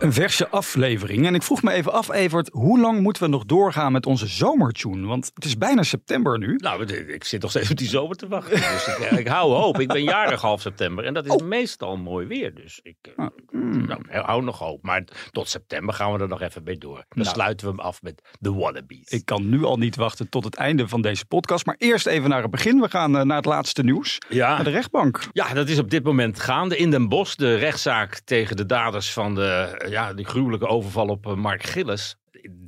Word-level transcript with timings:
Een 0.00 0.12
verse 0.12 0.48
aflevering. 0.48 1.26
En 1.26 1.34
ik 1.34 1.42
vroeg 1.42 1.62
me 1.62 1.72
even 1.72 1.92
af, 1.92 2.10
Evert, 2.10 2.48
hoe 2.52 2.80
lang 2.80 3.00
moeten 3.00 3.22
we 3.22 3.28
nog 3.28 3.44
doorgaan 3.44 3.92
met 3.92 4.06
onze 4.06 4.26
zomertune? 4.26 5.06
Want 5.06 5.30
het 5.34 5.44
is 5.44 5.58
bijna 5.58 5.82
september 5.82 6.38
nu. 6.38 6.56
Nou, 6.56 6.84
ik 6.92 7.24
zit 7.24 7.42
nog 7.42 7.50
steeds 7.50 7.70
op 7.70 7.76
die 7.76 7.88
zomer 7.88 8.16
te 8.16 8.28
wachten. 8.28 8.56
Dus 8.56 8.86
ik, 9.00 9.10
ik 9.18 9.28
hou 9.28 9.52
hoop. 9.52 9.80
Ik 9.80 9.88
ben 9.88 10.02
jarig 10.02 10.40
half 10.40 10.60
september 10.60 11.04
en 11.04 11.14
dat 11.14 11.24
is 11.24 11.30
Oh. 11.32 11.46
meestal 11.46 11.96
mooi 11.96 12.26
weer. 12.26 12.54
Dus 12.54 12.80
ik 12.82 12.96
eh, 13.02 13.12
Ah, 13.24 13.28
mm. 13.50 13.86
nou, 13.86 14.00
hou 14.08 14.42
nog 14.42 14.58
hoop. 14.58 14.82
Maar 14.82 15.04
tot 15.30 15.48
september 15.48 15.94
gaan 15.94 16.12
we 16.12 16.18
er 16.18 16.28
nog 16.28 16.40
even 16.40 16.62
mee 16.64 16.78
door. 16.78 16.94
Dan 16.96 17.04
Nou. 17.08 17.28
sluiten 17.28 17.66
we 17.66 17.72
hem 17.72 17.80
af 17.80 18.02
met 18.02 18.22
The 18.40 18.54
Wallabies. 18.54 19.08
Ik 19.08 19.24
kan 19.24 19.48
nu 19.48 19.64
al 19.64 19.76
niet 19.76 19.96
wachten 19.96 20.28
tot 20.28 20.44
het 20.44 20.54
einde 20.54 20.88
van 20.88 21.02
deze 21.02 21.24
podcast. 21.26 21.66
Maar 21.66 21.74
eerst 21.78 22.06
even 22.06 22.28
naar 22.30 22.42
het 22.42 22.50
begin. 22.50 22.80
We 22.80 22.88
gaan 22.88 23.16
eh, 23.16 23.22
naar 23.24 23.36
het 23.36 23.44
laatste 23.46 23.82
nieuws. 23.82 24.18
ja. 24.28 24.54
Naar 24.54 24.64
de 24.64 24.70
rechtbank. 24.70 25.28
Ja, 25.32 25.54
dat 25.54 25.68
is 25.68 25.78
op 25.78 25.90
dit 25.90 26.04
moment 26.04 26.40
gaande 26.40 26.76
in 26.76 26.90
Den 26.90 27.08
Bosch. 27.08 27.34
De 27.36 27.54
rechtszaak 27.54 28.20
tegen 28.24 28.56
de 28.56 28.66
daders 28.66 29.12
van 29.12 29.34
de, 29.34 29.42
eh, 29.78 29.89
ja, 29.90 30.14
die 30.14 30.24
gruwelijke 30.24 30.66
overval 30.66 31.08
op 31.08 31.26
eh, 31.26 31.34
Mark 31.34 31.62
Gillis. 31.62 32.16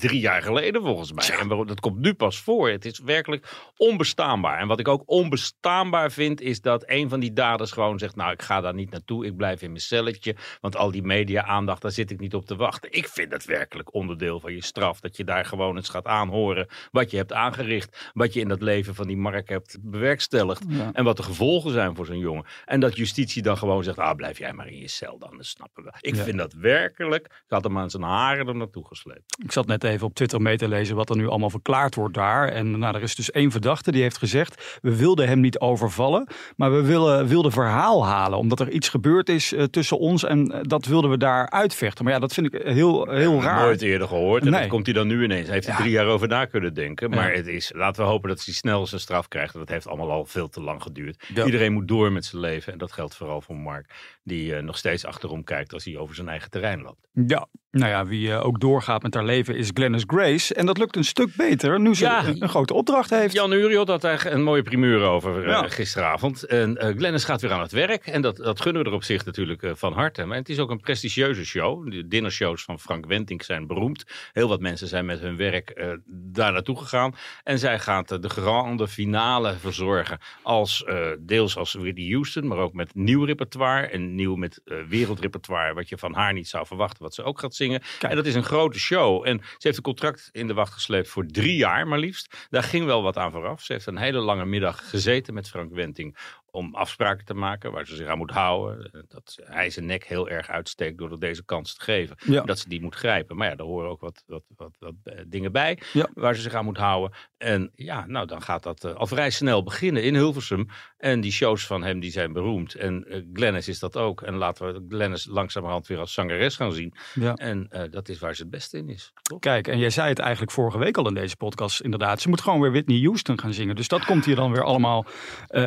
Drie 0.02 0.20
jaar 0.20 0.42
geleden 0.42 0.82
volgens 0.82 1.12
mij. 1.12 1.38
En 1.38 1.48
waarom- 1.48 1.66
dat 1.66 1.80
komt 1.80 1.98
nu 1.98 2.14
pas 2.14 2.40
voor. 2.40 2.68
Het 2.70 2.84
is 2.84 2.98
werkelijk 2.98 3.52
onbestaanbaar. 3.76 4.58
En 4.58 4.66
wat 4.66 4.78
ik 4.80 4.88
ook 4.88 5.02
onbestaanbaar 5.06 6.12
vind, 6.12 6.40
is 6.40 6.60
dat 6.60 6.82
een 6.86 7.08
van 7.08 7.20
die 7.20 7.32
daders 7.32 7.70
gewoon 7.70 7.98
zegt: 7.98 8.16
Nou, 8.16 8.32
ik 8.32 8.42
ga 8.42 8.60
daar 8.60 8.74
niet 8.74 8.90
naartoe. 8.90 9.26
Ik 9.26 9.36
blijf 9.36 9.62
in 9.62 9.68
mijn 9.70 9.80
celletje. 9.82 10.36
Want 10.60 10.76
al 10.76 10.90
die 10.90 11.02
media-aandacht, 11.02 11.82
daar 11.82 11.90
zit 11.90 12.10
ik 12.10 12.20
niet 12.20 12.34
op 12.34 12.44
te 12.46 12.56
wachten. 12.56 12.92
Ik 12.92 13.08
vind 13.08 13.30
dat 13.30 13.44
werkelijk 13.44 13.94
onderdeel 13.94 14.40
van 14.40 14.52
je 14.54 14.62
straf. 14.64 15.00
Dat 15.00 15.16
je 15.16 15.24
daar 15.24 15.44
gewoon 15.44 15.76
eens 15.76 15.88
gaat 15.88 16.06
aanhoren 16.06 16.66
wat 16.90 17.10
je 17.10 17.16
hebt 17.16 17.32
aangericht. 17.32 18.10
Wat 18.12 18.32
je 18.34 18.40
in 18.40 18.48
dat 18.48 18.62
leven 18.62 18.94
van 18.94 19.06
die 19.06 19.16
Mark 19.16 19.48
hebt 19.48 19.78
bewerkstelligd. 19.80 20.64
Ja. 20.68 20.90
En 20.92 21.04
wat 21.04 21.16
de 21.16 21.22
gevolgen 21.22 21.70
zijn 21.72 21.96
voor 21.96 22.06
zo'n 22.06 22.18
jongen. 22.18 22.44
En 22.64 22.80
dat 22.80 22.96
justitie 22.96 23.42
dan 23.42 23.58
gewoon 23.58 23.84
zegt, 23.84 23.98
ah, 23.98 24.14
blijf 24.16 24.38
jij 24.38 24.52
maar 24.52 24.66
in 24.68 24.78
je 24.78 24.88
cel 24.88 25.18
dan, 25.18 25.36
dat 25.36 25.46
snappen 25.46 25.84
we. 25.84 25.92
Ik 26.00 26.14
Ja. 26.14 26.22
vind 26.22 26.38
dat 26.38 26.52
werkelijk, 26.52 27.24
ik 27.26 27.42
had 27.48 27.64
hem 27.64 27.78
aan 27.78 27.90
zijn 27.90 28.02
haren 28.02 28.48
er 28.48 28.56
naartoe 28.56 28.86
gesleept. 28.86 29.36
Ik 29.44 29.52
zat 29.52 29.66
net 29.66 29.84
even 29.84 29.91
op 30.00 30.14
Twitter 30.14 30.40
mee 30.42 30.56
te 30.56 30.68
lezen 30.68 30.96
wat 30.96 31.10
er 31.10 31.16
nu 31.16 31.28
allemaal 31.28 31.50
verklaard 31.50 31.94
wordt 31.94 32.14
daar. 32.14 32.48
En 32.48 32.78
nou, 32.78 32.94
er 32.96 33.02
is 33.02 33.14
dus 33.14 33.30
één 33.30 33.50
verdachte 33.50 33.92
die 33.92 34.02
heeft 34.02 34.18
gezegd... 34.18 34.78
we 34.82 34.96
wilden 34.96 35.28
hem 35.28 35.40
niet 35.40 35.58
overvallen, 35.58 36.26
maar 36.56 36.72
we 36.72 36.82
willen, 36.82 37.26
wilden 37.26 37.52
verhaal 37.52 38.06
halen. 38.06 38.38
Omdat 38.38 38.60
er 38.60 38.70
iets 38.70 38.88
gebeurd 38.88 39.28
is 39.28 39.52
eh, 39.52 39.64
tussen 39.64 39.98
ons 39.98 40.24
en 40.24 40.52
eh, 40.52 40.60
dat 40.62 40.86
wilden 40.86 41.10
we 41.10 41.16
daar 41.16 41.50
uitvechten. 41.50 42.04
Maar 42.04 42.12
ja, 42.12 42.18
dat 42.18 42.32
vind 42.34 42.54
ik 42.54 42.62
heel, 42.62 43.08
heel 43.10 43.42
raar. 43.42 43.60
Nooit 43.64 43.82
eerder 43.82 44.08
gehoord. 44.08 44.44
En 44.44 44.50
Nee. 44.50 44.60
dat 44.60 44.68
komt 44.68 44.86
hij 44.86 44.94
dan 44.94 45.06
nu 45.06 45.24
ineens. 45.24 45.44
Hij 45.46 45.54
heeft 45.54 45.66
er 45.66 45.72
Ja. 45.72 45.78
drie 45.78 45.90
jaar 45.90 46.06
over 46.06 46.28
na 46.28 46.44
kunnen 46.44 46.74
denken. 46.74 47.10
Maar 47.10 47.30
Ja. 47.30 47.36
het 47.36 47.46
is, 47.46 47.72
laten 47.74 48.02
we 48.04 48.08
hopen 48.10 48.28
dat 48.28 48.44
hij 48.44 48.54
snel 48.54 48.86
zijn 48.86 49.00
straf 49.00 49.28
krijgt. 49.28 49.54
Dat 49.54 49.68
heeft 49.68 49.86
allemaal 49.88 50.10
al 50.10 50.24
veel 50.24 50.48
te 50.48 50.60
lang 50.62 50.82
geduurd. 50.82 51.24
Ja. 51.34 51.44
Iedereen 51.44 51.72
moet 51.72 51.88
door 51.88 52.12
met 52.12 52.24
zijn 52.24 52.42
leven. 52.42 52.72
En 52.72 52.78
dat 52.78 52.92
geldt 52.92 53.16
vooral 53.16 53.40
voor 53.40 53.56
Mark. 53.56 53.90
Die 54.24 54.54
eh, 54.56 54.62
nog 54.62 54.76
steeds 54.76 55.04
achterom 55.04 55.44
kijkt 55.44 55.72
als 55.72 55.84
hij 55.84 55.96
over 55.96 56.14
zijn 56.14 56.28
eigen 56.28 56.50
terrein 56.50 56.82
loopt. 56.82 57.08
Ja, 57.26 57.46
nou 57.72 57.90
ja, 57.90 58.06
wie 58.06 58.32
eh, 58.32 58.44
ook 58.46 58.60
doorgaat 58.60 59.02
met 59.02 59.14
haar 59.14 59.24
leven 59.24 59.56
is 59.56 59.70
Glennis 59.74 60.04
Grace. 60.06 60.54
En 60.54 60.66
dat 60.66 60.78
lukt 60.78 60.96
een 60.96 61.04
stuk 61.04 61.34
beter 61.36 61.80
nu 61.80 61.94
ze 61.94 62.04
Ja. 62.04 62.26
een, 62.26 62.42
een 62.42 62.48
grote 62.48 62.74
opdracht 62.74 63.10
heeft. 63.10 63.32
Jan 63.34 63.52
Uriot 63.52 63.88
had 63.88 64.00
daar 64.00 64.26
een 64.26 64.42
mooie 64.42 64.62
primeur 64.62 65.00
over 65.02 65.48
eh, 65.48 65.62
gisteravond. 65.66 66.42
En 66.44 66.76
eh 66.76 66.96
Glennis 66.96 67.24
gaat 67.24 67.40
weer 67.40 67.52
aan 67.52 67.60
het 67.60 67.72
werk. 67.72 68.06
En 68.06 68.22
dat, 68.22 68.36
dat 68.36 68.60
gunnen 68.60 68.82
we 68.82 68.88
er 68.88 68.94
op 68.94 69.02
zich 69.04 69.24
natuurlijk 69.24 69.72
van 69.74 69.92
harte. 69.92 70.24
Maar 70.24 70.36
het 70.36 70.48
is 70.48 70.58
ook 70.58 70.70
een 70.70 70.80
prestigieuze 70.80 71.44
show. 71.44 71.90
De 71.90 72.08
dinnershows 72.08 72.64
van 72.64 72.78
Frank 72.80 73.06
Wentink 73.06 73.42
zijn 73.42 73.66
beroemd. 73.66 74.04
Heel 74.32 74.48
wat 74.48 74.60
mensen 74.60 74.88
zijn 74.88 75.04
met 75.04 75.20
hun 75.20 75.36
werk 75.36 75.96
daar 76.06 76.52
naartoe 76.52 76.78
gegaan. 76.78 77.14
En 77.44 77.58
zij 77.58 77.78
gaat 77.78 78.22
de 78.22 78.28
grande 78.28 78.88
finale 78.88 79.54
verzorgen. 79.58 80.18
Als, 80.42 80.84
deels 81.18 81.56
als 81.56 81.72
Whitney 81.72 82.08
Houston, 82.10 82.46
maar 82.46 82.58
ook 82.58 82.72
met 82.72 82.94
nieuw 82.94 83.24
repertoire. 83.24 83.86
En 83.86 84.14
nieuw 84.14 84.34
met 84.34 84.60
wereldrepertoire. 84.88 85.74
Wat 85.74 85.88
je 85.88 85.98
van 85.98 86.14
haar 86.14 86.32
niet 86.32 86.48
zou 86.48 86.66
verwachten, 86.66 87.02
wat 87.02 87.14
ze 87.14 87.22
ook 87.22 87.38
gaat 87.38 87.54
zingen. 87.54 87.60
Kijk. 87.70 88.02
En 88.02 88.16
dat 88.16 88.26
is 88.26 88.34
een 88.34 88.44
grote 88.44 88.78
show. 88.78 89.26
En 89.26 89.38
ze 89.38 89.56
heeft 89.58 89.76
een 89.76 89.82
contract 89.82 90.28
in 90.32 90.46
de 90.46 90.54
wacht 90.54 90.72
gesleept 90.72 91.08
voor 91.08 91.26
drie 91.26 91.56
jaar 91.56 91.86
maar 91.86 91.98
liefst. 91.98 92.46
Daar 92.50 92.62
ging 92.62 92.84
wel 92.84 93.02
wat 93.02 93.16
aan 93.16 93.30
vooraf. 93.30 93.62
Ze 93.62 93.72
heeft 93.72 93.86
een 93.86 93.96
hele 93.96 94.18
lange 94.18 94.44
middag 94.44 94.90
gezeten 94.90 95.34
met 95.34 95.48
Frank 95.48 95.72
Wenting 95.72 96.16
om 96.54 96.74
afspraken 96.74 97.24
te 97.24 97.34
maken 97.34 97.72
waar 97.72 97.86
ze 97.86 97.96
zich 97.96 98.06
aan 98.06 98.18
moet 98.18 98.30
houden. 98.30 98.90
Eh, 98.92 99.00
Dat 99.08 99.38
hij 99.44 99.70
zijn 99.70 99.86
nek 99.86 100.04
heel 100.04 100.28
erg 100.28 100.48
uitsteekt 100.48 100.98
door 100.98 101.18
deze 101.18 101.44
kans 101.44 101.74
te 101.74 101.82
geven. 101.82 102.16
Ja. 102.24 102.42
Dat 102.42 102.58
ze 102.58 102.68
die 102.68 102.80
moet 102.82 102.94
grijpen. 102.94 103.36
Maar 103.36 103.48
ja, 103.48 103.54
daar 103.54 103.66
horen 103.66 103.90
ook 103.90 104.00
wat, 104.00 104.22
wat, 104.26 104.42
wat, 104.56 104.76
wat 104.78 104.94
eh, 105.04 105.14
dingen 105.26 105.52
bij 105.52 105.78
Ja. 105.92 106.08
waar 106.14 106.34
ze 106.34 106.40
zich 106.42 106.54
aan 106.54 106.64
moet 106.64 106.76
houden. 106.76 107.16
En 107.38 107.70
ja, 107.74 108.06
nou 108.06 108.26
dan 108.26 108.42
gaat 108.42 108.62
dat 108.62 108.84
eh, 108.84 108.94
al 108.94 109.06
vrij 109.06 109.30
snel 109.30 109.62
beginnen 109.62 110.02
in 110.02 110.14
Hilversum. 110.14 110.66
En 110.96 111.20
die 111.20 111.32
shows 111.32 111.66
van 111.66 111.82
hem 111.82 112.00
die 112.00 112.10
zijn 112.10 112.32
beroemd. 112.32 112.74
En 112.74 113.04
eh, 113.08 113.22
Glennis 113.32 113.68
is 113.68 113.78
dat 113.78 113.96
ook. 113.96 114.22
En 114.22 114.34
laten 114.34 114.72
we 114.74 114.84
Glennis 114.88 115.26
langzamerhand 115.26 115.86
weer 115.86 115.98
als 115.98 116.12
zangeres 116.14 116.56
gaan 116.56 116.72
zien. 116.72 116.94
Ja. 117.14 117.34
En 117.34 117.88
dat 117.90 118.08
is 118.08 118.18
waar 118.18 118.34
ze 118.34 118.42
het 118.42 118.50
beste 118.50 118.78
in 118.78 118.88
is. 118.88 119.12
Toch? 119.22 119.38
Kijk, 119.40 119.68
en 119.68 119.78
jij 119.78 119.90
zei 119.90 120.08
het 120.08 120.18
eigenlijk 120.18 120.52
vorige 120.52 120.78
week 120.78 120.96
al 120.96 121.08
in 121.08 121.14
deze 121.14 121.36
podcast 121.36 121.80
inderdaad. 121.80 122.20
Ze 122.20 122.28
moet 122.28 122.40
gewoon 122.40 122.60
weer 122.60 122.70
Whitney 122.72 123.00
Houston 123.00 123.38
gaan 123.38 123.52
zingen. 123.52 123.76
Dus 123.76 123.88
dat 123.88 124.04
komt 124.04 124.24
hier 124.24 124.36
dan 124.36 124.52
weer 124.52 124.62
allemaal 124.64 125.06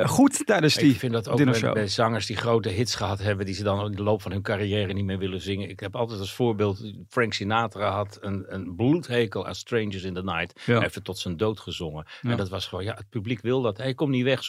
goed 0.06 0.46
tijdens 0.46 0.75
die 0.76 0.92
ik 0.92 1.00
vind 1.00 1.14
dat 1.14 1.30
ook 1.30 1.74
bij, 1.74 1.88
zangers 1.88 2.26
die 2.26 2.36
grote 2.36 2.70
hits 2.70 2.96
gehad 2.96 3.20
hebben, 3.20 3.46
die 3.46 3.56
ze 3.56 3.64
dan 3.64 3.86
in 3.86 3.92
de 3.92 4.04
loop 4.04 4.22
van 4.22 4.32
hun 4.32 4.42
carrière 4.42 4.94
niet 4.94 5.06
meer 5.06 5.18
willen 5.18 5.42
zingen. 5.42 5.70
Ik 5.70 5.80
heb 5.80 5.96
altijd 5.96 6.20
als 6.20 6.34
voorbeeld, 6.34 6.94
Frank 7.10 7.34
Sinatra 7.34 7.92
had 7.92 8.18
een, 8.22 8.46
een 8.54 8.76
bloedhekel 8.76 9.48
aan 9.48 9.56
Strangers 9.56 10.04
in 10.04 10.14
the 10.14 10.24
Night. 10.24 10.62
Ja. 10.66 10.74
Hij 10.74 10.82
heeft 10.82 10.96
het 10.96 11.04
tot 11.04 11.18
zijn 11.18 11.38
dood 11.38 11.60
gezongen. 11.60 12.06
Ja. 12.22 12.30
En 12.30 12.38
dat 12.38 12.50
was 12.50 12.68
gewoon, 12.68 12.84
ja, 12.84 12.94
het 12.94 13.10
publiek 13.10 13.42
wil 13.42 13.62
dat. 13.62 13.78
Hij 13.78 13.94
komt 13.94 14.12
niet 14.12 14.24
weg 14.24 14.44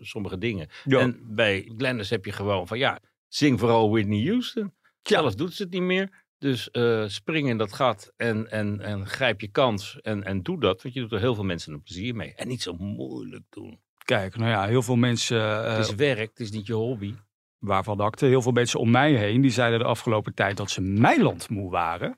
sommige 0.00 0.38
dingen. 0.38 0.68
Ja. 0.84 0.98
En 0.98 1.20
bij 1.22 1.72
Glennis 1.76 2.10
heb 2.10 2.24
je 2.24 2.32
gewoon 2.32 2.66
van, 2.66 2.78
ja, 2.78 3.00
zing 3.28 3.58
vooral 3.58 3.90
Whitney 3.90 4.26
Houston. 4.26 4.72
Zelf 5.02 5.34
doet 5.34 5.54
ze 5.54 5.62
het 5.62 5.72
niet 5.72 5.82
meer. 5.82 6.28
Dus 6.38 6.70
eh, 6.70 7.04
spring 7.06 7.48
in 7.48 7.58
dat 7.58 7.72
gat 7.72 8.12
en, 8.16 8.50
en, 8.50 8.80
en 8.80 9.06
grijp 9.06 9.40
je 9.40 9.48
kans 9.48 10.00
en, 10.00 10.24
en 10.24 10.42
doe 10.42 10.60
dat. 10.60 10.82
Want 10.82 10.94
je 10.94 11.00
doet 11.00 11.12
er 11.12 11.18
heel 11.18 11.34
veel 11.34 11.44
mensen 11.44 11.72
een 11.72 11.82
plezier 11.82 12.14
mee. 12.14 12.34
En 12.34 12.48
niet 12.48 12.62
zo 12.62 12.72
moeilijk 12.72 13.44
doen. 13.50 13.80
Kijk, 14.10 14.36
nou 14.36 14.50
ja, 14.50 14.66
heel 14.66 14.82
veel 14.82 14.96
mensen, 14.96 15.64
eh, 15.64 15.76
het 15.76 15.86
is 15.86 15.94
werk, 15.94 16.30
het 16.30 16.40
is 16.40 16.50
niet 16.50 16.66
je 16.66 16.72
hobby. 16.72 17.14
waarvan 17.58 18.00
akte, 18.00 18.26
heel 18.26 18.42
veel 18.42 18.52
mensen 18.52 18.80
om 18.80 18.90
mij 18.90 19.12
heen, 19.12 19.40
die 19.40 19.50
zeiden 19.50 19.78
de 19.78 19.84
afgelopen 19.84 20.34
tijd 20.34 20.56
dat 20.56 20.70
ze 20.70 20.80
Meiland 20.80 21.48
moe 21.48 21.70
waren. 21.70 22.16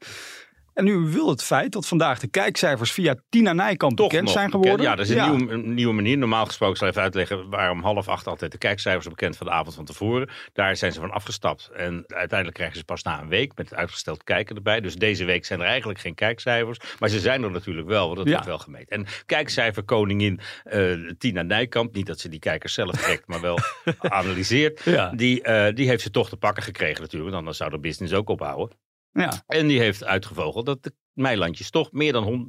En 0.74 0.84
nu 0.84 0.96
wil 0.96 1.28
het 1.28 1.42
feit 1.42 1.72
dat 1.72 1.86
vandaag 1.86 2.18
de 2.18 2.26
kijkcijfers 2.26 2.92
via 2.92 3.14
Tina 3.28 3.52
Nijkamp 3.52 3.96
Toch 3.96 4.08
bekend 4.08 4.30
zijn 4.30 4.44
bekend. 4.50 4.62
geworden. 4.64 4.86
Ja, 4.86 4.94
dat 4.96 5.06
is 5.08 5.14
een, 5.14 5.36
Nieuwe, 5.36 5.52
een 5.52 5.74
nieuwe 5.74 5.92
manier. 5.94 6.18
Normaal 6.18 6.46
gesproken 6.46 6.76
zal 6.76 6.86
ik 6.86 6.92
even 6.92 7.04
uitleggen 7.04 7.50
waarom 7.50 7.82
half 7.82 8.08
acht 8.08 8.26
altijd 8.26 8.52
de 8.52 8.58
kijkcijfers 8.58 9.08
bekend 9.08 9.36
van 9.36 9.46
de 9.46 9.52
avond 9.52 9.74
van 9.74 9.84
tevoren. 9.84 10.28
Daar 10.52 10.76
zijn 10.76 10.92
ze 10.92 11.00
van 11.00 11.10
afgestapt. 11.10 11.70
En 11.76 12.04
uiteindelijk 12.06 12.54
krijgen 12.54 12.76
ze 12.78 12.84
pas 12.84 13.02
na 13.02 13.20
een 13.20 13.28
week 13.28 13.52
met 13.56 13.70
het 13.70 13.78
uitgesteld 13.78 14.24
kijken 14.24 14.56
erbij. 14.56 14.80
Dus 14.80 14.94
deze 14.94 15.24
week 15.24 15.44
zijn 15.44 15.60
er 15.60 15.66
eigenlijk 15.66 15.98
geen 15.98 16.14
kijkcijfers. 16.14 16.78
Maar 16.98 17.08
ze 17.08 17.20
zijn 17.20 17.42
er 17.42 17.50
natuurlijk 17.50 17.88
wel, 17.88 18.04
want 18.04 18.16
dat 18.16 18.26
Ja. 18.26 18.32
wordt 18.32 18.46
wel 18.46 18.58
gemeten. 18.58 18.96
En 18.96 19.06
kijkcijferkoningin 19.26 20.40
eh 20.64 20.92
Tina 21.18 21.42
Nijkamp, 21.42 21.94
niet 21.94 22.06
dat 22.06 22.20
ze 22.20 22.28
die 22.28 22.38
kijkers 22.40 22.74
zelf 22.74 22.90
trekt, 22.96 23.26
maar 23.26 23.40
wel 23.40 23.58
analyseert. 23.98 24.80
Ja. 24.84 25.10
Die, 25.16 25.42
eh, 25.42 25.74
die 25.74 25.88
heeft 25.88 26.02
ze 26.02 26.10
toch 26.10 26.28
te 26.28 26.36
pakken 26.36 26.62
gekregen 26.62 27.00
natuurlijk. 27.00 27.24
Want 27.24 27.36
anders 27.36 27.56
zou 27.56 27.70
de 27.70 27.78
business 27.78 28.12
ook 28.14 28.28
ophouden. 28.28 28.76
Ja, 29.12 29.42
En 29.46 29.66
die 29.66 29.80
heeft 29.80 30.04
uitgevogeld 30.04 30.66
dat 30.66 30.82
de 30.82 30.94
Meilandjes 31.14 31.70
toch 31.70 31.92
meer 31.92 32.12
dan 32.12 32.22
hond- 32.22 32.48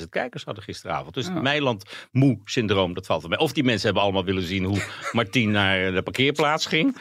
900.000 0.00 0.08
kijkers 0.08 0.44
hadden 0.44 0.64
gisteravond. 0.64 1.14
Dus 1.14 1.26
Ja. 1.26 1.32
het 1.32 1.42
Meiland-moe-syndroom, 1.42 2.94
dat 2.94 3.06
valt 3.06 3.20
wel 3.20 3.30
mee. 3.30 3.38
Of 3.38 3.52
die 3.52 3.64
mensen 3.64 3.84
hebben 3.84 4.02
allemaal 4.02 4.24
willen 4.24 4.42
zien 4.42 4.64
hoe 4.64 4.82
Martien 5.12 5.50
naar 5.50 5.92
de 5.92 6.02
parkeerplaats 6.02 6.66
ging. 6.66 6.96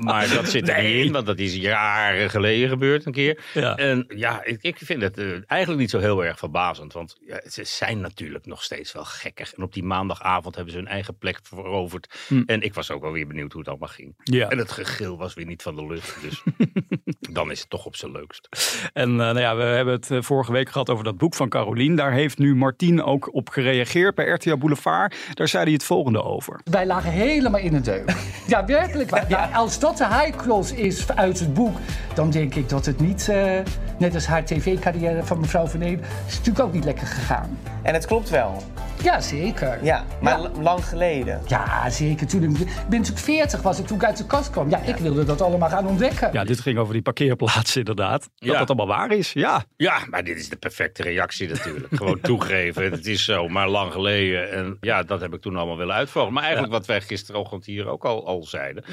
maar 0.00 0.28
dat 0.28 0.48
zit 0.48 0.68
er 0.68 0.82
niet 0.82 1.06
in, 1.06 1.12
want 1.12 1.26
dat 1.26 1.38
is 1.38 1.54
jaren 1.54 2.30
geleden 2.30 2.68
gebeurd 2.68 3.06
een 3.06 3.12
keer. 3.12 3.44
ja. 3.54 3.76
En 3.76 4.04
ja, 4.16 4.44
ik, 4.44 4.62
ik 4.62 4.76
vind 4.78 5.02
het 5.02 5.18
eh, 5.18 5.26
eigenlijk 5.46 5.80
niet 5.80 5.90
zo 5.90 5.98
heel 5.98 6.24
erg 6.24 6.38
verbazend. 6.38 6.92
Want 6.92 7.16
ja, 7.26 7.40
ze 7.50 7.64
zijn 7.64 8.00
natuurlijk 8.00 8.46
nog 8.46 8.62
steeds 8.62 8.92
wel 8.92 9.04
gekkig. 9.04 9.54
En 9.54 9.62
op 9.62 9.72
die 9.72 9.82
maandagavond 9.84 10.54
hebben 10.54 10.72
ze 10.72 10.78
hun 10.78 10.88
eigen 10.88 11.18
plek 11.18 11.38
veroverd. 11.42 12.14
Hm. 12.28 12.42
En 12.46 12.60
ik 12.62 12.74
was 12.74 12.90
ook 12.90 13.02
wel 13.02 13.12
weer 13.12 13.26
benieuwd 13.26 13.50
hoe 13.52 13.60
het 13.60 13.70
allemaal 13.70 13.88
ging. 13.88 14.14
ja. 14.22 14.48
En 14.48 14.58
het 14.58 14.72
gegil 14.72 15.18
was 15.18 15.34
weer 15.34 15.46
niet 15.46 15.62
van 15.62 15.76
de 15.76 15.86
lucht. 15.86 16.16
Dus 16.22 16.42
dan 17.36 17.50
is 17.50 17.60
het 17.60 17.70
toch 17.70 17.86
op 17.86 17.96
zijn 17.96 18.12
leukst. 18.12 18.48
En 18.92 19.10
eh, 19.10 19.16
nou 19.16 19.40
ja, 19.40 19.56
we 19.56 19.62
hebben 19.62 19.94
het 19.94 20.15
eh, 20.16 20.22
vorige 20.22 20.52
week 20.52 20.68
gehad 20.68 20.90
over 20.90 21.04
dat 21.04 21.18
boek 21.18 21.34
van 21.34 21.48
Carolien. 21.48 21.96
Daar 21.96 22.12
heeft 22.12 22.38
nu 22.38 22.54
Martien 22.54 23.02
ook 23.02 23.34
op 23.34 23.48
gereageerd 23.48 24.14
bij 24.14 24.26
RTL 24.26 24.56
Boulevard. 24.56 25.16
Daar 25.34 25.48
zei 25.48 25.64
hij 25.64 25.72
het 25.72 25.84
volgende 25.84 26.22
over. 26.22 26.60
Wij 26.64 26.86
lagen 26.86 27.10
helemaal 27.10 27.60
in 27.60 27.72
de 27.72 27.80
deuk. 27.80 28.14
Ja, 28.46 28.64
werkelijk 28.64 29.10
waar. 29.10 29.24
Ja, 29.28 29.50
als 29.52 29.78
dat 29.78 29.96
de 29.96 30.06
high 30.06 30.78
is 30.78 31.08
uit 31.14 31.40
het 31.40 31.54
boek, 31.54 31.76
dan 32.14 32.30
denk 32.30 32.54
ik 32.54 32.68
dat 32.68 32.86
het 32.86 33.00
niet, 33.00 33.28
eh, 33.28 33.58
Net 33.98 34.14
als 34.14 34.26
haar 34.26 34.44
tv-carrière 34.44 35.24
van 35.24 35.40
mevrouw 35.40 35.66
Van 35.66 35.80
Eem 35.82 36.00
is 36.26 36.36
natuurlijk 36.38 36.64
ook 36.66 36.72
niet 36.72 36.84
lekker 36.84 37.06
gegaan. 37.06 37.58
En 37.82 37.94
het 37.94 38.06
klopt 38.06 38.28
wel. 38.30 38.62
Ja, 39.02 39.20
zeker. 39.20 39.84
Ja, 39.84 40.04
maar 40.20 40.40
Ja. 40.40 40.50
lang 40.60 40.84
geleden. 40.84 41.40
Ja, 41.46 41.90
zeker. 41.90 42.26
Toen 42.26 42.42
ik, 42.42 42.50
ik 42.58 42.66
ben 42.88 42.98
natuurlijk 42.98 43.18
40 43.24 43.62
was 43.62 43.78
ik 43.78 43.86
toen 43.86 43.96
ik 43.96 44.04
uit 44.04 44.16
de 44.16 44.26
kast 44.26 44.50
kwam. 44.50 44.70
Ja, 44.70 44.78
ik 44.82 44.96
wilde 44.96 45.24
dat 45.24 45.40
allemaal 45.42 45.68
gaan 45.68 45.86
ontdekken. 45.86 46.32
Ja, 46.32 46.44
dit 46.44 46.60
ging 46.60 46.78
over 46.78 46.92
die 46.92 47.02
parkeerplaatsen 47.02 47.78
inderdaad. 47.78 48.20
Dat 48.20 48.30
Ja. 48.52 48.58
dat 48.58 48.68
allemaal 48.68 48.86
waar 48.96 49.10
is, 49.12 49.32
ja. 49.32 49.64
Ja, 49.76 49.98
maar 50.10 50.24
dit 50.24 50.36
is 50.38 50.48
de 50.48 50.56
perfecte 50.56 51.02
reactie 51.02 51.48
natuurlijk. 51.48 51.94
Gewoon 51.96 52.20
toegeven, 52.20 52.90
het 52.92 53.06
is 53.06 53.24
zo, 53.24 53.48
maar 53.48 53.68
lang 53.68 53.92
geleden. 53.92 54.50
En 54.52 54.76
ja, 54.80 55.02
dat 55.02 55.20
heb 55.20 55.34
ik 55.34 55.40
toen 55.40 55.56
allemaal 55.56 55.76
willen 55.76 55.94
uitvolgen. 55.94 56.32
Maar 56.32 56.42
eigenlijk 56.42 56.72
wat 56.72 56.86
wij 56.86 57.00
gisterochtend 57.00 57.64
hier 57.64 57.88
ook 57.88 58.04
al, 58.04 58.26
al 58.26 58.42
zeiden. 58.42 58.84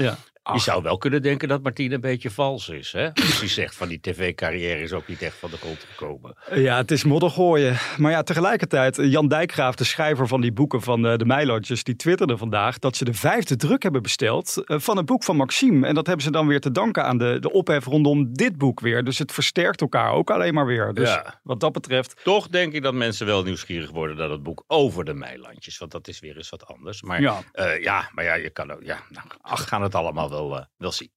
Je 0.54 0.60
zou 0.60 0.84
wel 0.84 0.98
kunnen 0.98 1.22
denken 1.22 1.48
dat 1.48 1.62
Martine 1.64 1.96
een 1.96 2.02
beetje 2.02 2.30
vals 2.32 2.70
is. 2.70 2.92
Hè? 2.92 3.14
Als 3.14 3.40
hij 3.40 3.48
zegt 3.48 3.76
van 3.76 3.88
die 3.88 4.00
tv-carrière 4.02 4.80
is 4.82 4.92
ook 4.94 5.08
niet 5.08 5.22
echt 5.22 5.36
van 5.36 5.50
de 5.50 5.58
grond 5.58 5.86
gekomen. 5.90 6.36
Ja, 6.54 6.78
het 6.78 6.92
is 6.92 7.04
modder 7.04 7.30
gooien. 7.30 7.78
Maar 7.98 8.12
ja, 8.12 8.24
tegelijkertijd, 8.24 8.98
eh, 8.98 9.12
Jan 9.12 9.28
Dijkgraaf, 9.28 9.76
de 9.76 9.84
schrijver 9.84 10.28
van 10.28 10.42
die 10.42 10.52
boeken 10.52 10.82
van 10.82 11.06
eh, 11.08 11.18
de 11.18 11.26
Meilandjes, 11.26 11.84
die 11.84 11.96
twitterde 11.96 12.38
vandaag 12.38 12.80
dat 12.80 12.96
ze 12.96 13.06
de 13.06 13.14
vijfde 13.14 13.56
druk 13.56 13.84
hebben 13.84 14.02
besteld 14.02 14.64
eh, 14.66 14.80
van 14.80 14.98
het 14.98 15.06
boek 15.06 15.24
van 15.24 15.36
Maxime. 15.36 15.88
En 15.88 15.96
dat 15.96 16.06
hebben 16.08 16.26
ze 16.26 16.32
dan 16.32 16.48
weer 16.48 16.60
te 16.62 16.72
danken 16.72 17.06
aan 17.06 17.18
de, 17.18 17.38
de 17.40 17.52
ophef 17.52 17.86
rondom 17.86 18.34
dit 18.34 18.58
boek 18.58 18.80
weer. 18.80 19.04
Dus 19.04 19.18
het 19.20 19.32
versterkt 19.32 19.82
elkaar 19.82 20.12
ook 20.12 20.32
alleen 20.32 20.54
maar 20.54 20.66
weer. 20.66 20.94
Dus 20.94 21.10
Ja. 21.10 21.40
wat 21.44 21.60
dat 21.60 21.72
betreft, 21.72 22.22
Toch 22.24 22.48
denk 22.48 22.74
ik 22.74 22.84
dat 22.84 22.94
mensen 22.94 23.26
wel 23.26 23.44
nieuwsgierig 23.44 23.92
worden 23.92 24.18
naar 24.18 24.30
het 24.30 24.44
boek 24.44 24.64
over 24.68 25.06
de 25.06 25.14
Meilandjes. 25.14 25.78
Want 25.78 25.92
dat 25.92 26.08
is 26.08 26.20
weer 26.20 26.38
eens 26.38 26.50
wat 26.50 26.66
anders. 26.68 27.02
Maar 27.02 27.22
Ja. 27.22 27.40
ja, 27.54 27.72
ja 27.72 28.10
maar 28.14 28.24
ja, 28.24 28.34
je 28.34 28.50
kan 28.50 28.72
ook. 28.72 28.84
Ja, 28.84 29.00
nou, 29.10 29.26
we 29.42 29.58
gaan 29.58 29.82
het 29.82 29.96
allemaal 29.96 30.30
wel, 30.34 30.58
eh, 30.58 30.66
wel 30.78 30.92
zien. 30.92 31.12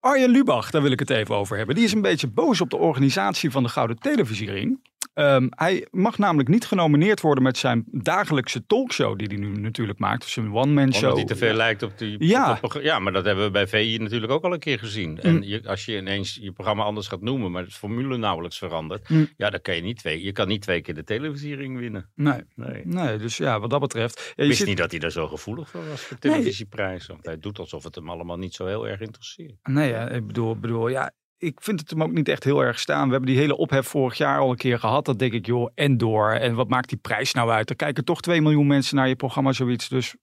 Arjen 0.00 0.30
Lubach, 0.30 0.70
daar 0.70 0.82
wil 0.82 0.92
ik 0.92 0.98
het 0.98 1.10
even 1.10 1.34
over 1.34 1.56
hebben. 1.56 1.74
Die 1.74 1.84
is 1.84 1.92
een 1.92 2.00
beetje 2.02 2.26
boos 2.26 2.60
op 2.60 2.70
de 2.70 2.76
organisatie 2.76 3.50
van 3.50 3.62
de 3.62 3.68
Gouden 3.68 3.98
Televisiering. 3.98 4.90
Ehm, 5.14 5.46
hij 5.50 5.86
mag 5.90 6.18
namelijk 6.18 6.48
niet 6.48 6.66
genomineerd 6.66 7.20
worden 7.20 7.42
met 7.44 7.56
zijn 7.58 7.84
dagelijkse 7.90 8.66
talkshow 8.66 9.18
die 9.18 9.26
hij 9.26 9.36
nu 9.36 9.60
natuurlijk 9.60 9.98
maakt. 9.98 10.22
Dus 10.22 10.36
een 10.36 10.54
one-man 10.54 10.92
show. 10.92 11.02
Omdat 11.02 11.16
hij 11.16 11.24
te 11.24 11.36
veel 11.36 11.54
lijkt 11.54 11.82
op 11.82 11.98
die. 11.98 12.24
Ja. 12.26 12.58
op 12.60 12.78
ja, 12.82 12.98
maar 12.98 13.12
dat 13.12 13.24
hebben 13.24 13.44
we 13.44 13.50
bij 13.50 13.66
VI 13.66 13.98
natuurlijk 13.98 14.32
ook 14.32 14.44
al 14.44 14.52
een 14.52 14.58
keer 14.58 14.78
gezien. 14.78 15.20
En 15.20 15.42
je, 15.42 15.62
als 15.68 15.84
je 15.84 15.96
ineens 15.96 16.38
je 16.40 16.52
programma 16.52 16.82
anders 16.84 17.08
gaat 17.08 17.20
noemen, 17.20 17.50
maar 17.50 17.64
de 17.64 17.70
formule 17.70 18.16
nauwelijks 18.16 18.58
verandert. 18.58 19.08
Mm. 19.08 19.28
Ja, 19.36 19.50
dan 19.50 19.60
kan 19.60 19.74
je 19.76 19.82
niet 19.82 19.98
twee. 19.98 20.22
Je 20.22 20.32
kan 20.32 20.48
niet 20.48 20.62
twee 20.62 20.80
keer 20.80 20.94
de 20.94 21.04
televisiering 21.04 21.78
winnen. 21.78 22.10
Nee, 22.14 22.40
Nee. 22.54 22.80
nee, 22.84 23.18
dus 23.18 23.36
ja, 23.36 23.60
wat 23.60 23.70
dat 23.70 23.80
betreft. 23.80 24.18
Ja, 24.18 24.30
Ik 24.30 24.34
je 24.36 24.44
wist 24.46 24.58
zit- 24.58 24.66
niet 24.68 24.76
dat 24.76 24.90
hij 24.90 25.00
daar 25.00 25.10
zo 25.12 25.26
gevoelig 25.28 25.68
voor 25.70 25.88
was 25.88 26.00
voor 26.00 26.16
de 26.20 26.28
Nee. 26.28 26.36
televisieprijs. 26.36 27.06
Want 27.06 27.26
hij 27.26 27.38
doet 27.38 27.58
alsof 27.58 27.84
het 27.84 27.94
hem 27.94 28.10
allemaal 28.10 28.36
niet 28.38 28.54
zo 28.54 28.66
heel 28.66 28.88
erg 28.88 29.00
interesseert. 29.00 29.54
Nee, 29.62 29.88
ja, 29.90 30.08
ik 30.08 30.26
bedoel, 30.26 30.56
bedoel, 30.56 30.88
ja, 30.88 31.12
ik 31.42 31.58
vind 31.60 31.80
het 31.80 31.90
hem 31.90 32.02
ook 32.02 32.12
niet 32.12 32.28
echt 32.28 32.44
heel 32.44 32.60
erg 32.60 32.78
staan. 32.78 33.04
We 33.04 33.10
hebben 33.10 33.30
die 33.30 33.38
hele 33.38 33.56
ophef 33.56 33.86
vorig 33.86 34.16
jaar 34.16 34.38
al 34.38 34.50
een 34.50 34.56
keer 34.56 34.78
gehad. 34.78 35.04
Dat 35.04 35.18
denk 35.18 35.32
ik, 35.32 35.46
joh, 35.46 35.70
en 35.74 35.98
door. 35.98 36.30
En 36.30 36.54
wat 36.54 36.68
maakt 36.68 36.88
die 36.88 36.98
prijs 36.98 37.32
nou 37.32 37.50
uit? 37.50 37.70
Er 37.70 37.76
kijken 37.76 38.04
toch 38.04 38.20
2 38.20 38.40
miljoen 38.40 38.66
mensen 38.66 38.96
naar 38.96 39.08
je 39.08 39.16
programma, 39.16 39.52
zoiets. 39.52 39.88
Dus 39.88 40.14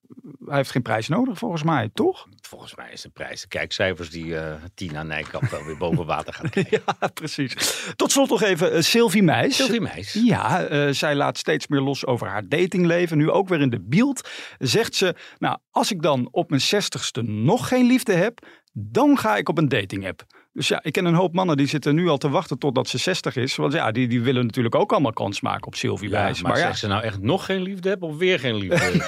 hij 0.45 0.57
heeft 0.57 0.71
geen 0.71 0.81
prijs 0.81 1.07
nodig, 1.07 1.37
volgens 1.37 1.63
mij, 1.63 1.89
toch? 1.93 2.27
Volgens 2.41 2.75
mij 2.75 2.91
is 2.91 3.01
de 3.01 3.09
prijs 3.09 3.41
de 3.41 3.47
kijkcijfers 3.47 4.09
die 4.09 4.37
eh, 4.37 4.53
Tina 4.75 5.03
Nijkamp 5.03 5.49
wel 5.49 5.63
weer 5.63 5.77
boven 5.77 6.05
water 6.05 6.33
gaat 6.33 6.49
krijgen. 6.59 6.81
Ja, 6.99 7.07
precies. 7.07 7.53
Tot 7.95 8.11
slot 8.11 8.29
nog 8.29 8.41
even 8.41 8.75
uh, 8.75 8.81
Sylvie 8.81 9.23
Meis. 9.23 9.55
Sylvie 9.55 9.81
Meis. 9.81 10.13
Ja, 10.13 10.63
eh, 10.63 10.89
zij 10.89 11.15
laat 11.15 11.37
steeds 11.37 11.67
meer 11.67 11.81
los 11.81 12.05
over 12.05 12.27
haar 12.27 12.47
datingleven. 12.47 13.17
Nu 13.17 13.29
ook 13.29 13.47
weer 13.47 13.61
in 13.61 13.69
de 13.69 13.81
beeld 13.81 14.29
zegt 14.57 14.95
ze... 14.95 15.15
Nou, 15.37 15.57
als 15.71 15.91
ik 15.91 16.01
dan 16.01 16.27
op 16.31 16.49
mijn 16.49 16.61
zestigste 16.61 17.21
nog 17.21 17.67
geen 17.67 17.85
liefde 17.85 18.13
heb... 18.13 18.39
dan 18.73 19.17
ga 19.17 19.37
ik 19.37 19.49
op 19.49 19.57
een 19.57 19.69
dating 19.69 20.07
app. 20.07 20.25
Dus 20.59 20.67
ja, 20.67 20.79
ik 20.83 20.91
ken 20.93 21.05
een 21.05 21.13
hoop 21.13 21.33
mannen 21.33 21.57
die 21.57 21.67
zitten 21.67 21.95
nu 21.95 22.07
al 22.07 22.17
te 22.17 22.29
wachten 22.29 22.57
totdat 22.57 22.87
ze 22.87 22.97
60 22.97 23.35
is. 23.35 23.55
Want 23.55 23.73
ja, 23.73 23.91
die, 23.91 24.07
die 24.07 24.21
willen 24.21 24.45
natuurlijk 24.45 24.75
ook 24.75 24.91
allemaal 24.91 25.13
kans 25.13 25.41
maken 25.41 25.67
op 25.67 25.75
Sylvie 25.75 26.09
Ja, 26.09 26.23
Meis. 26.23 26.41
maar 26.41 26.51
Maar, 26.51 26.59
ja, 26.61 26.73
ze 26.73 26.87
nou 26.87 27.03
echt 27.03 27.21
nog 27.21 27.45
geen 27.45 27.61
liefde 27.61 27.89
hebben 27.89 28.09
of 28.09 28.17
weer 28.17 28.39
geen 28.39 28.55
liefde? 28.55 29.05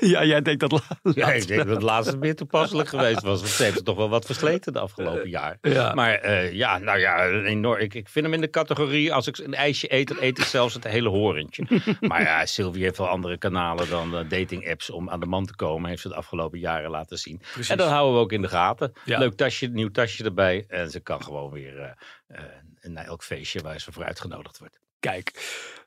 ja, 0.14 0.24
jij 0.24 0.42
denkt 0.42 0.60
dat 0.60 0.72
la- 0.72 0.80
ja, 1.02 1.10
ik 1.12 1.16
laatste. 1.16 1.46
denk 1.46 1.58
dat 1.66 1.74
het 1.74 1.82
laatste 1.82 2.16
meer 2.16 2.36
toepasselijk 2.36 2.88
geweest 2.88 3.22
was. 3.22 3.40
Want 3.40 3.52
ze 3.52 3.62
heeft 3.62 3.84
toch 3.84 3.96
wel 3.96 4.08
wat 4.08 4.24
versleten 4.26 4.72
de 4.72 4.78
afgelopen 4.78 5.28
jaar. 5.28 5.58
ja. 5.62 5.94
Maar 5.94 6.14
eh, 6.14 6.52
ja, 6.52 6.78
nou 6.78 6.98
ja, 6.98 7.28
enorm, 7.28 7.80
ik, 7.80 7.94
ik 7.94 8.08
vind 8.08 8.24
hem 8.24 8.34
in 8.34 8.40
de 8.40 8.50
categorie... 8.50 9.12
als 9.12 9.26
ik 9.26 9.38
een 9.38 9.54
ijsje 9.54 9.94
eet, 9.94 10.08
dan 10.08 10.16
eet 10.20 10.38
ik 10.38 10.44
zelfs 10.44 10.74
het 10.74 10.84
hele 10.84 11.08
horentje. 11.08 11.64
maar 12.00 12.22
ja, 12.22 12.46
Sylvie 12.46 12.82
heeft 12.82 12.98
wel 12.98 13.08
andere 13.08 13.38
kanalen 13.38 13.88
dan 13.90 14.16
eh, 14.16 14.28
dating 14.28 14.70
apps 14.70 14.90
om 14.90 15.10
aan 15.10 15.20
de 15.20 15.26
man 15.26 15.46
te 15.46 15.56
komen. 15.56 15.88
Heeft 15.88 16.02
ze 16.02 16.08
de 16.08 16.14
afgelopen 16.14 16.58
jaren 16.58 16.90
laten 16.90 17.18
zien. 17.18 17.40
En 17.68 17.76
dat 17.76 17.88
houden 17.88 18.14
we 18.14 18.20
ook 18.20 18.32
in 18.32 18.42
de 18.42 18.48
gaten. 18.48 18.92
Leuk 19.04 19.34
tasje, 19.34 19.66
nieuw 19.66 19.90
tasje 19.90 20.24
erbij. 20.24 20.64
En 20.68 20.90
ze 20.94 21.00
kan 21.00 21.22
gewoon 21.22 21.50
weer 21.50 21.80
eh, 21.80 21.90
eh, 22.26 22.90
naar 22.90 23.04
elk 23.04 23.22
feestje 23.22 23.60
waar 23.60 23.80
ze 23.80 23.92
voor 23.92 24.04
uitgenodigd 24.04 24.58
wordt. 24.58 24.80
Kijk, 25.00 25.32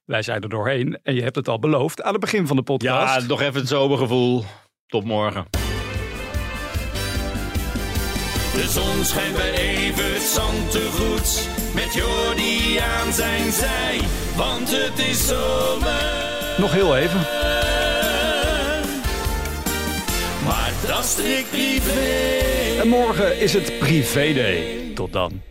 wij 0.05 0.21
zijn 0.21 0.41
er 0.41 0.49
doorheen. 0.49 0.99
En 1.03 1.15
je 1.15 1.21
hebt 1.21 1.35
het 1.35 1.47
al 1.47 1.59
beloofd 1.59 2.01
aan 2.01 2.11
het 2.11 2.21
begin 2.21 2.47
van 2.47 2.55
de 2.55 2.63
podcast. 2.63 3.21
Ja, 3.21 3.27
nog 3.27 3.41
even 3.41 3.59
het 3.59 3.67
zomergevoel. 3.67 4.43
Tot 4.87 5.03
morgen. 5.03 5.45
De 8.53 8.67
zon 8.67 9.05
schijnt 9.05 9.35
bij 9.35 9.53
Evert 9.53 10.21
Zantegoed. 10.21 11.47
Met 11.75 11.93
Jordi 11.93 12.77
aan 12.77 13.13
zijn 13.13 13.51
zij. 13.51 13.99
Want 14.35 14.71
het 14.71 14.99
is 14.99 15.27
zomer. 15.27 16.55
Nog 16.57 16.71
heel 16.71 16.97
even. 16.97 17.19
Maar 20.45 20.71
dat 20.87 21.05
strikt 21.05 21.49
privé. 21.49 22.79
En 22.79 22.87
morgen 22.87 23.39
is 23.39 23.53
het 23.53 23.79
privé 23.79 24.33
day. 24.33 24.86
Tot 24.97 25.13
dan. 25.13 25.41